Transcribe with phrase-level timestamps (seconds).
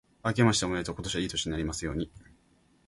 [0.23, 0.95] あけましておめでとう。
[0.95, 2.09] 今年はいい年になりますように。